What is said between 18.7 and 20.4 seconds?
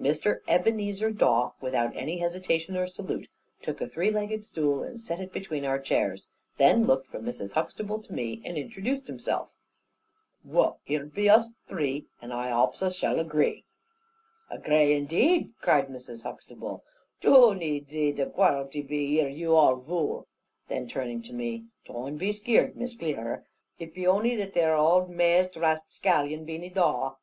be here, ye aul vule?"